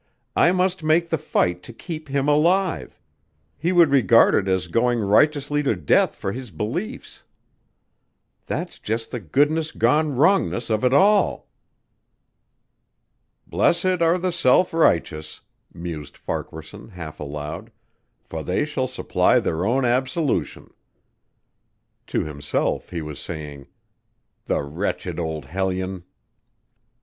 [0.35, 2.99] I must make the fight to keep him alive.
[3.55, 7.23] He would regard it as going righteously to death for his beliefs.
[8.47, 11.51] That's just the goodness gone wrongness of it all."
[13.45, 15.41] "Blessed are the self righteous,"
[15.71, 17.71] mused Farquaharson half aloud,
[18.23, 20.73] "for they shall supply their own absolution."
[22.07, 23.67] To himself he was saying,
[24.45, 26.05] "The wretched old hellion!"